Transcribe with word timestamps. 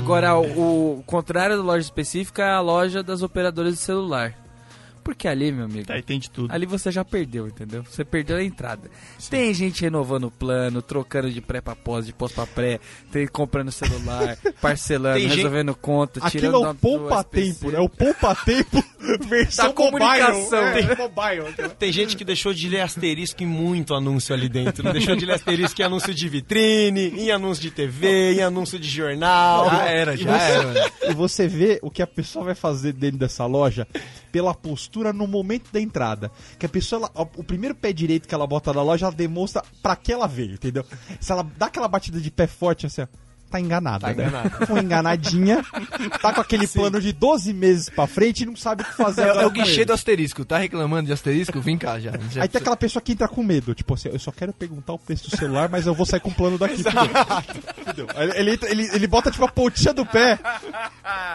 Agora, 0.00 0.34
o, 0.34 1.02
contrário 1.04 1.58
da 1.58 1.62
loja 1.62 1.84
específica 1.84 2.42
é 2.42 2.50
a 2.50 2.60
loja 2.60 3.02
das 3.02 3.20
operadoras 3.20 3.74
de 3.74 3.80
celular. 3.80 4.34
Porque 5.02 5.26
ali, 5.26 5.50
meu 5.50 5.64
amigo, 5.64 5.90
Aí 5.92 6.02
tem 6.02 6.18
de 6.18 6.30
tudo. 6.30 6.52
ali 6.52 6.66
você 6.66 6.90
já 6.90 7.04
perdeu, 7.04 7.46
entendeu? 7.46 7.82
Você 7.84 8.04
perdeu 8.04 8.36
a 8.36 8.44
entrada. 8.44 8.90
Tem 9.30 9.52
gente 9.54 9.82
renovando 9.82 10.24
o 10.24 10.30
plano, 10.30 10.82
trocando 10.82 11.30
de 11.30 11.40
pré 11.40 11.60
pra 11.60 11.74
pós, 11.74 12.06
de 12.06 12.12
pós 12.12 12.32
pra 12.32 12.46
pré, 12.46 12.78
tem 13.10 13.26
comprando 13.26 13.72
celular, 13.72 14.36
parcelando, 14.60 15.14
Tem 15.18 15.28
gente- 15.28 15.36
resolvendo 15.36 15.74
conta, 15.74 16.20
Aquilo 16.24 16.30
tirando 16.52 16.66
é 16.66 16.70
o 16.70 16.74
poupa-tempo, 16.74 17.70
né? 17.70 17.78
O 17.80 17.88
poupa-tempo 17.88 18.84
versão 19.28 19.68
Da 19.68 19.72
comunicação. 19.72 20.64
mobile. 20.66 20.92
É, 20.92 20.96
mobile. 20.96 21.68
Tem 21.78 21.92
gente 21.92 22.16
que 22.16 22.24
deixou 22.24 22.52
de 22.52 22.68
ler 22.68 22.80
asterisco 22.82 23.42
em 23.42 23.46
muito 23.46 23.94
anúncio 23.94 24.34
ali 24.34 24.48
dentro. 24.48 24.84
Não 24.84 24.92
deixou 24.92 25.16
de 25.16 25.24
ler 25.24 25.34
asterisco 25.34 25.80
em 25.80 25.84
anúncio 25.84 26.14
de 26.14 26.28
vitrine, 26.28 27.08
em 27.18 27.30
anúncio 27.30 27.62
de 27.62 27.70
TV, 27.70 28.34
em 28.34 28.42
anúncio 28.42 28.78
de 28.78 28.88
jornal. 28.88 29.68
Já 29.70 29.84
era, 29.86 30.14
E 30.14 30.16
já 30.18 30.36
era. 30.38 30.62
você, 30.72 30.90
e 31.10 31.14
você 31.14 31.48
vê 31.48 31.78
o 31.82 31.90
que 31.90 32.02
a 32.02 32.06
pessoa 32.06 32.44
vai 32.44 32.54
fazer 32.54 32.92
dentro 32.92 33.18
dessa 33.18 33.46
loja 33.46 33.86
pela 34.30 34.54
postura 34.54 35.12
no 35.12 35.26
momento 35.26 35.70
da 35.72 35.80
entrada. 35.80 36.30
Que 36.58 36.66
a 36.66 36.68
pessoa, 36.68 37.10
ela- 37.14 37.28
o 37.36 37.44
primeiro 37.44 37.74
pé 37.74 37.92
direito 37.92 38.28
que 38.28 38.34
ela 38.34 38.46
bota 38.46 38.72
na 38.72 38.82
loja, 38.82 39.06
ela 39.06 39.14
demonstra 39.14 39.62
pra 39.82 39.96
que 39.96 40.12
ela 40.12 40.26
veio, 40.26 40.54
entendeu? 40.54 40.84
Se 41.20 41.32
ela 41.32 41.46
dá 41.56 41.66
aquela 41.66 41.88
batida 41.88 42.20
de 42.20 42.30
pé 42.30 42.46
forte 42.46 42.86
assim, 42.86 43.02
ó, 43.02 43.06
tá 43.50 43.60
enganada, 43.60 44.06
Tá 44.06 44.14
né? 44.14 44.28
enganada. 44.28 44.66
Foi 44.66 44.80
enganadinha, 44.80 45.64
tá 46.22 46.32
com 46.32 46.40
aquele 46.40 46.66
plano 46.66 47.00
de 47.00 47.12
12 47.12 47.52
meses 47.52 47.88
pra 47.90 48.06
frente 48.06 48.42
e 48.42 48.46
não 48.46 48.54
sabe 48.56 48.82
o 48.82 48.86
que 48.86 48.94
fazer. 48.94 49.22
É, 49.22 49.42
é 49.42 49.46
o 49.46 49.50
guichê 49.50 49.84
do 49.84 49.92
asterisco. 49.92 50.44
Tá 50.44 50.58
reclamando 50.58 51.06
de 51.06 51.12
asterisco? 51.12 51.60
Vem 51.60 51.76
cá 51.76 51.98
já. 51.98 52.12
Já- 52.30 52.42
Aí 52.42 52.48
tem 52.48 52.60
aquela 52.60 52.76
pessoa 52.76 53.02
que 53.02 53.12
entra 53.12 53.28
com 53.28 53.42
medo, 53.42 53.74
tipo 53.74 53.94
assim, 53.94 54.08
eu 54.08 54.18
só 54.18 54.30
quero 54.32 54.52
perguntar 54.52 54.92
o 54.92 54.98
preço 54.98 55.28
do 55.30 55.36
celular, 55.36 55.68
mas 55.68 55.86
eu 55.86 55.94
vou 55.94 56.06
sair 56.06 56.20
com 56.20 56.30
o 56.30 56.34
plano 56.34 56.56
daqui. 56.58 56.82
Ele, 58.36 58.52
entra- 58.54 58.70
ele, 58.70 58.88
ele 58.94 59.06
bota 59.06 59.30
tipo 59.30 59.44
a 59.44 59.48
pontinha 59.48 59.92
do 59.92 60.06
pé. 60.06 60.38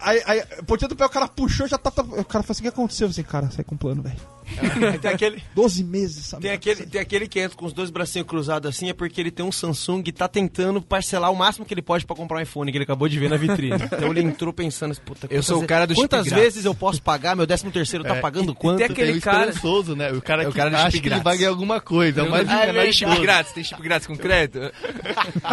Aí, 0.00 0.22
aí 0.26 0.40
a 0.58 0.62
pontinha 0.62 0.88
do 0.88 0.96
pé, 0.96 1.04
o 1.04 1.10
cara 1.10 1.28
puxou, 1.28 1.66
já 1.68 1.78
tá. 1.78 1.90
tá- 1.90 2.02
o 2.02 2.24
cara 2.24 2.42
fala 2.42 2.50
assim: 2.50 2.60
o 2.60 2.62
que 2.62 2.68
aconteceu? 2.68 3.06
Eu 3.06 3.10
assim, 3.10 3.22
cara, 3.22 3.50
sai 3.50 3.64
com 3.64 3.74
o 3.74 3.78
plano, 3.78 4.02
velho. 4.02 4.16
Tem 5.00 5.10
aquele, 5.10 5.42
12 5.54 5.84
meses, 5.84 6.26
sabe? 6.26 6.42
tem, 6.42 6.50
aquele, 6.52 6.86
tem 6.86 7.00
aquele 7.00 7.28
que 7.28 7.38
entra 7.38 7.56
com 7.56 7.66
os 7.66 7.72
dois 7.72 7.90
bracinhos 7.90 8.26
cruzados 8.26 8.68
assim, 8.68 8.88
é 8.88 8.92
porque 8.92 9.20
ele 9.20 9.30
tem 9.30 9.44
um 9.44 9.52
Samsung 9.52 10.02
e 10.06 10.12
tá 10.12 10.26
tentando 10.26 10.80
parcelar 10.82 11.30
o 11.30 11.36
máximo 11.36 11.64
que 11.66 11.74
ele 11.74 11.82
pode 11.82 12.04
pra 12.06 12.16
comprar 12.16 12.38
um 12.38 12.40
iPhone 12.40 12.70
que 12.72 12.76
ele 12.78 12.84
acabou 12.84 13.08
de 13.08 13.18
ver 13.18 13.28
na 13.30 13.36
vitrine. 13.36 13.76
Então 13.98 14.10
ele 14.10 14.20
entrou 14.22 14.52
pensando, 14.52 14.98
puta, 15.00 15.26
Eu 15.30 15.42
sou 15.42 15.56
o 15.56 15.60
quantas 15.60 15.68
cara 15.68 15.86
do 15.86 15.94
Quantas 15.94 16.24
grátis. 16.26 16.42
vezes 16.44 16.64
eu 16.64 16.74
posso 16.74 17.00
pagar? 17.02 17.36
Meu 17.36 17.46
13 17.46 17.70
terceiro 17.70 18.04
tá 18.04 18.16
É, 18.16 18.20
pagando 18.20 18.52
e 18.52 18.54
quanto? 18.54 18.78
tem 18.78 18.86
aquele- 18.86 19.10
Tem 19.12 19.18
o 19.18 19.22
cara- 19.22 19.50
esperançoso, 19.50 19.94
né? 19.96 20.12
O 20.12 20.22
cara 20.22 20.42
É 20.44 20.48
o 20.48 20.50
que 20.50 20.56
cara 20.56 20.70
do 20.70 20.76
acha 20.76 20.90
chip 20.90 21.00
que 21.02 21.06
ele 21.08 21.10
grátis. 21.10 21.24
vai 21.24 21.36
ganhar 21.38 21.50
alguma 21.50 21.80
coisa. 21.80 22.20
É 22.20 22.24
o 22.24 22.30
mais 22.30 22.48
Ah, 22.48 22.54
enganado 22.64 22.78
tem 22.82 22.92
chip 22.92 23.20
grátis, 23.20 23.52
tem 23.52 23.64
chip 23.64 23.82
grátis 23.82 24.06
com 24.06 24.16
crédito? 24.16 24.58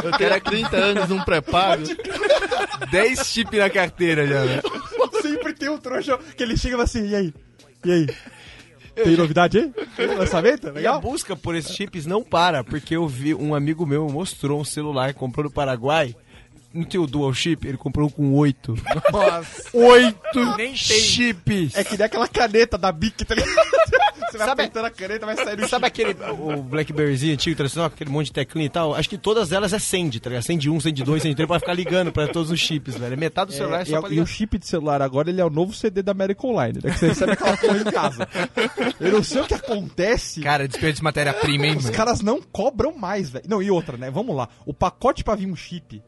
Eu 0.03 0.11
tenho 0.17 0.33
há 0.33 0.39
30 0.39 0.75
anos 0.77 1.11
um 1.11 1.21
pré-pago. 1.23 1.83
10 2.91 3.25
chip 3.27 3.57
na 3.57 3.69
carteira 3.69 4.25
já, 4.27 4.43
né? 4.45 4.61
Sempre 5.21 5.53
tem 5.53 5.69
um 5.69 5.77
trouxa 5.77 6.17
que 6.37 6.43
ele 6.43 6.55
chega 6.57 6.75
e 6.75 6.77
fala 6.77 6.83
assim: 6.83 7.07
e 7.09 7.15
aí? 7.15 7.33
E 7.83 7.91
aí? 7.91 8.07
Tem 8.95 9.17
novidade 9.17 9.57
aí? 9.57 9.71
Tem 9.95 10.07
lançamento? 10.07 10.67
E 10.67 10.69
a 10.69 10.73
Legal? 10.73 11.01
busca 11.01 11.35
por 11.35 11.55
esses 11.55 11.75
chips 11.75 12.05
não 12.05 12.23
para, 12.23 12.63
porque 12.63 12.95
eu 12.95 13.07
vi 13.07 13.33
um 13.35 13.53
amigo 13.53 13.85
meu 13.85 14.07
mostrou 14.09 14.59
um 14.61 14.65
celular, 14.65 15.13
comprou 15.13 15.43
no 15.45 15.51
Paraguai. 15.51 16.15
Não 16.73 16.83
tem 16.83 16.99
o 16.99 17.07
dual 17.07 17.33
chip, 17.33 17.65
ele 17.65 17.77
comprou 17.77 18.09
com 18.11 18.33
oito. 18.33 18.75
Nossa. 19.11 19.69
Oito 19.73 20.45
Nem 20.57 20.73
tem. 20.73 20.75
chips! 20.75 21.73
É 21.73 21.85
que 21.85 21.95
nem 21.95 22.05
aquela 22.05 22.27
caneta 22.27 22.77
da 22.77 22.91
Bic, 22.91 23.23
tá 23.23 23.33
ligado? 23.33 23.55
Você 24.35 24.39
vai 24.39 24.47
Sabe- 24.47 24.61
apertando 24.63 24.85
a 24.85 24.89
caneta, 24.91 25.25
vai 25.25 25.35
sair 25.35 25.57
no 25.57 25.67
Sabe 25.69 25.85
aquele 25.87 26.15
o 26.39 26.61
Blackberryzinho 26.61 27.33
antigo, 27.33 27.55
tradicional, 27.55 27.87
aquele 27.87 28.09
monte 28.09 28.27
de 28.27 28.33
teclinha 28.33 28.65
e 28.65 28.69
tal? 28.69 28.93
Acho 28.95 29.09
que 29.09 29.17
todas 29.17 29.51
elas 29.51 29.73
é 29.73 29.79
Send, 29.79 30.19
tá 30.19 30.29
ligado? 30.29 30.43
Send 30.43 30.69
1, 30.69 30.79
Send 30.81 31.03
2, 31.03 31.21
Send 31.23 31.35
3, 31.35 31.47
pra 31.47 31.59
ficar 31.59 31.73
ligando 31.73 32.11
pra 32.11 32.27
todos 32.27 32.51
os 32.51 32.59
chips, 32.59 32.95
velho. 32.95 33.17
Metade 33.17 33.51
do 33.51 33.53
celular 33.57 33.79
é, 33.79 33.81
É, 33.81 33.85
só 33.85 33.97
e, 33.97 34.01
pra 34.01 34.09
e 34.09 34.11
o 34.11 34.15
ligar. 34.15 34.25
chip 34.27 34.57
de 34.57 34.67
celular 34.67 35.01
agora, 35.01 35.29
ele 35.29 35.41
é 35.41 35.45
o 35.45 35.49
novo 35.49 35.73
CD 35.73 36.01
da 36.03 36.11
American 36.11 36.51
Online, 36.51 36.79
né? 36.83 36.91
Que 36.91 36.99
você 36.99 37.07
recebe 37.07 37.31
aquela 37.31 37.57
porra 37.57 37.77
em 37.77 37.83
casa. 37.85 38.27
Eu 38.99 39.11
não 39.11 39.23
sei 39.23 39.41
o 39.41 39.45
que 39.45 39.53
acontece. 39.53 40.41
Cara, 40.41 40.67
desperdício 40.67 40.97
de 41.01 41.03
matéria-prima, 41.03 41.65
hein, 41.67 41.77
Os 41.77 41.83
mano? 41.85 41.95
caras 41.95 42.21
não 42.21 42.41
cobram 42.41 42.95
mais, 42.97 43.29
velho. 43.29 43.45
Não, 43.47 43.61
e 43.61 43.69
outra, 43.71 43.97
né? 43.97 44.09
Vamos 44.11 44.35
lá. 44.35 44.49
O 44.65 44.73
pacote 44.73 45.23
pra 45.23 45.35
vir 45.35 45.47
um 45.47 45.55
chip, 45.55 46.01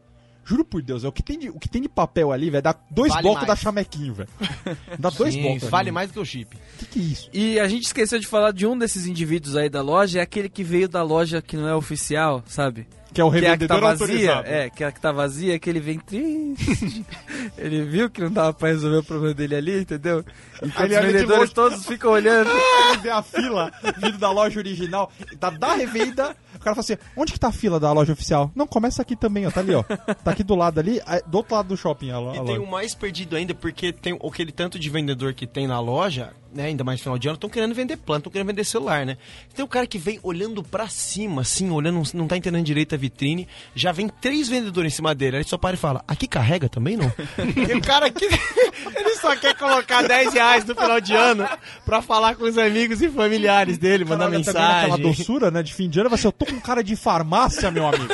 juro 0.47 0.63
por 0.63 0.81
Deus, 0.81 1.03
é 1.03 1.07
o 1.07 1.11
que 1.11 1.21
tem 1.21 1.37
de, 1.37 1.49
o 1.49 1.59
que 1.59 1.67
tem 1.67 1.81
de 1.81 1.89
papel 1.89 2.31
ali, 2.31 2.49
velho, 2.49 2.63
dá 2.63 2.73
dois 2.89 3.09
Vale 3.11 3.21
blocos 3.23 3.41
mais. 3.45 3.47
da 3.47 3.55
chamequinho, 3.63 4.13
velho. 4.13 4.29
Dá 4.97 5.09
dois 5.09 5.33
Sim, 5.33 5.41
blocos. 5.41 5.69
Vale 5.69 5.89
ali. 5.89 5.91
mais 5.91 6.09
do 6.09 6.13
que 6.13 6.19
o 6.19 6.25
chip. 6.25 6.55
O 6.55 6.59
que, 6.79 6.85
que 6.85 6.99
é 6.99 7.01
isso? 7.01 7.29
E 7.33 7.59
a 7.59 7.67
gente 7.67 7.83
esqueceu 7.83 8.17
de 8.19 8.25
falar 8.27 8.51
de 8.53 8.65
um 8.65 8.77
desses 8.77 9.05
indivíduos 9.05 9.55
aí 9.57 9.69
da 9.69 9.81
loja, 9.81 10.19
é 10.19 10.21
aquele 10.21 10.47
que 10.47 10.63
veio 10.63 10.87
da 10.87 11.03
loja 11.03 11.41
que 11.41 11.57
não 11.57 11.67
é 11.67 11.75
oficial, 11.75 12.41
sabe? 12.47 12.87
Que 13.13 13.21
é 13.21 13.23
o 13.23 13.31
Que 13.31 13.45
é 13.45 13.49
a 13.51 13.57
que 13.57 13.67
tá 13.67 13.75
revendedor 13.75 13.81
vazia, 13.81 14.05
autorizado. 14.35 14.47
é, 14.47 14.69
que 14.69 14.83
é 14.83 14.87
a 14.87 14.91
que 14.91 15.01
tá 15.01 15.11
vazia, 15.11 15.59
que 15.59 15.69
ele 15.69 15.79
vem 15.79 15.99
triste. 15.99 17.05
ele 17.57 17.83
viu 17.83 18.09
que 18.09 18.21
não 18.21 18.31
dava 18.31 18.53
pra 18.53 18.69
resolver 18.69 18.97
o 18.97 19.03
problema 19.03 19.33
dele 19.33 19.55
ali, 19.55 19.79
entendeu? 19.81 20.23
Então 20.61 20.85
Ele 20.85 20.97
os 20.97 21.05
vendedores 21.05 21.53
todos 21.53 21.85
ficam 21.85 22.11
olhando. 22.11 22.49
Ele 22.89 22.97
vê 23.01 23.09
a 23.09 23.21
fila 23.21 23.71
vindo 23.97 24.17
da 24.17 24.31
loja 24.31 24.59
original, 24.59 25.11
da, 25.39 25.49
da 25.49 25.73
revenda. 25.75 26.35
O 26.55 26.59
cara 26.59 26.75
fala 26.75 26.79
assim: 26.79 26.97
onde 27.15 27.33
que 27.33 27.39
tá 27.39 27.49
a 27.49 27.51
fila 27.51 27.79
da 27.79 27.91
loja 27.91 28.13
oficial? 28.13 28.51
Não, 28.55 28.65
começa 28.65 29.01
aqui 29.01 29.15
também, 29.15 29.45
ó. 29.45 29.51
Tá 29.51 29.59
ali, 29.59 29.75
ó. 29.75 29.83
Tá 29.83 30.31
aqui 30.31 30.43
do 30.43 30.55
lado 30.55 30.79
ali, 30.79 30.99
do 31.27 31.37
outro 31.37 31.55
lado 31.55 31.67
do 31.69 31.77
shopping, 31.77 32.11
a, 32.11 32.17
a 32.17 32.19
E 32.19 32.23
loja. 32.23 32.43
tem 32.45 32.57
o 32.59 32.65
mais 32.65 32.95
perdido 32.95 33.35
ainda, 33.35 33.53
porque 33.53 33.91
tem 33.93 34.17
aquele 34.23 34.51
tanto 34.51 34.79
de 34.79 34.89
vendedor 34.89 35.33
que 35.33 35.45
tem 35.45 35.67
na 35.67 35.79
loja, 35.79 36.33
né? 36.57 36.65
Ainda 36.65 36.83
mais 36.83 36.99
no 36.99 37.03
final 37.03 37.17
de 37.19 37.27
ano, 37.27 37.35
estão 37.35 37.49
querendo 37.49 37.75
vender 37.75 37.97
plano, 37.97 38.17
estão 38.17 38.31
querendo 38.31 38.47
vender 38.47 38.63
celular, 38.63 39.05
né? 39.05 39.15
Tem 39.55 39.63
o 39.63 39.67
cara 39.67 39.85
que 39.85 39.99
vem 39.99 40.19
olhando 40.23 40.63
pra 40.63 40.89
cima, 40.89 41.41
assim, 41.41 41.69
olhando, 41.69 42.01
não 42.15 42.27
tá 42.27 42.35
entendendo 42.35 42.65
direito 42.65 42.95
a 42.95 42.97
vitrine, 42.97 43.47
já 43.75 43.91
vem 43.91 44.09
três 44.09 44.49
vendedores 44.49 44.91
em 44.91 44.95
cima 44.95 45.13
dele, 45.13 45.37
aí 45.37 45.41
ele 45.43 45.49
só 45.49 45.57
para 45.57 45.75
e 45.75 45.77
fala, 45.77 46.03
aqui 46.07 46.27
carrega 46.27 46.67
também, 46.67 46.97
não? 46.97 47.11
e 47.69 47.73
o 47.75 47.81
cara 47.81 48.09
que 48.09 48.25
ele 48.95 49.15
só 49.21 49.35
quer 49.35 49.55
colocar 49.55 50.01
10 50.01 50.33
reais 50.33 50.65
no 50.65 50.73
final 50.73 50.99
de 50.99 51.13
ano 51.13 51.47
pra 51.85 52.01
falar 52.01 52.35
com 52.35 52.45
os 52.45 52.57
amigos 52.57 53.01
e 53.01 53.09
familiares 53.09 53.77
dele, 53.77 54.03
mandar 54.03 54.29
naquela 54.29 54.87
mensagem. 54.87 55.01
doçura, 55.01 55.51
né, 55.51 55.61
de 55.61 55.73
fim 55.73 55.87
de 55.87 55.99
ano, 55.99 56.09
vai 56.09 56.17
ser, 56.17 56.27
eu 56.27 56.31
tô 56.31 56.45
com 56.45 56.53
um 56.53 56.59
cara 56.59 56.83
de 56.83 56.95
farmácia, 56.95 57.69
meu 57.69 57.87
amigo. 57.87 58.13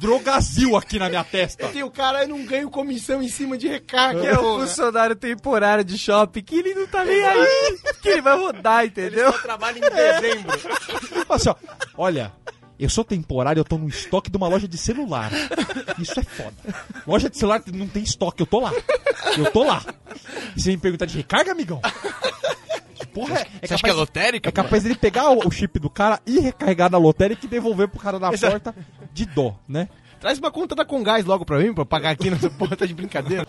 Drogazil 0.00 0.76
aqui 0.76 0.98
na 0.98 1.10
minha 1.10 1.22
testa. 1.22 1.68
Tem 1.68 1.82
o 1.82 1.90
cara, 1.90 2.22
eu 2.22 2.28
não 2.28 2.44
ganho 2.44 2.70
comissão 2.70 3.22
em 3.22 3.28
cima 3.28 3.58
de 3.58 3.68
recarga. 3.68 4.20
Que 4.20 4.26
é 4.26 4.38
o 4.38 4.60
funcionário 4.60 5.14
temporário 5.14 5.84
de 5.84 5.98
shopping, 5.98 6.42
que 6.42 6.56
ele 6.56 6.74
não 6.74 6.86
tá 6.86 7.04
nem 7.04 7.22
aí. 7.22 7.78
Que 8.00 8.08
ele 8.08 8.22
vai 8.22 8.36
rodar, 8.36 8.86
entendeu? 8.86 9.30
Só 9.30 9.38
trabalha 9.38 9.78
em 9.78 9.80
dezembro. 9.82 10.58
Assim, 11.28 11.50
ó, 11.50 11.54
olha, 11.98 12.32
eu 12.78 12.88
sou 12.88 13.04
temporário, 13.04 13.60
eu 13.60 13.64
tô 13.64 13.76
no 13.76 13.88
estoque 13.88 14.30
de 14.30 14.38
uma 14.38 14.48
loja 14.48 14.66
de 14.66 14.78
celular. 14.78 15.30
Isso 15.98 16.18
é 16.18 16.22
foda. 16.22 16.56
Loja 17.06 17.28
de 17.28 17.36
celular 17.36 17.62
não 17.74 17.86
tem 17.86 18.02
estoque, 18.02 18.42
eu 18.42 18.46
tô 18.46 18.58
lá. 18.58 18.72
Eu 19.36 19.50
tô 19.52 19.64
lá. 19.64 19.84
E 20.56 20.62
você 20.62 20.70
me 20.70 20.78
perguntar 20.78 21.04
de 21.04 21.18
recarga, 21.18 21.52
amigão? 21.52 21.80
Porra, 23.12 23.38
é, 23.38 23.46
é 23.62 23.66
Você 23.66 23.74
acha 23.74 23.82
que 23.82 23.90
é 23.90 23.92
lotérica? 23.92 24.48
É 24.48 24.52
capaz 24.52 24.82
dele 24.82 24.94
pegar 24.94 25.30
o, 25.30 25.46
o 25.46 25.50
chip 25.50 25.78
do 25.78 25.90
cara 25.90 26.20
e 26.26 26.40
recarregar 26.40 26.90
na 26.90 26.98
lotérica 26.98 27.44
e 27.44 27.48
devolver 27.48 27.88
pro 27.88 28.00
cara 28.00 28.18
na 28.18 28.32
Exato. 28.32 28.52
porta 28.60 28.74
de 29.12 29.26
dó, 29.26 29.56
né? 29.68 29.88
Traz 30.20 30.38
uma 30.38 30.50
conta 30.50 30.74
da 30.74 30.84
Congás 30.84 31.24
logo 31.24 31.46
pra 31.46 31.58
mim, 31.58 31.72
pra 31.72 31.84
pagar 31.84 32.10
aqui 32.10 32.28
nessa 32.30 32.50
porra, 32.52 32.76
tá 32.76 32.84
de 32.84 32.94
brincadeira. 32.94 33.46